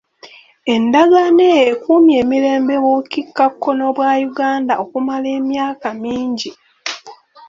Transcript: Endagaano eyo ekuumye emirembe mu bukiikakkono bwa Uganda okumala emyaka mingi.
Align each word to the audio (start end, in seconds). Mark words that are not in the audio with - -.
Endagaano 0.73 1.41
eyo 1.55 1.63
ekuumye 1.75 2.15
emirembe 2.23 2.73
mu 2.83 2.89
bukiikakkono 2.95 3.85
bwa 3.95 4.11
Uganda 4.29 4.73
okumala 4.83 5.27
emyaka 5.39 5.87
mingi. 6.01 6.49